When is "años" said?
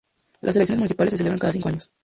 1.69-1.91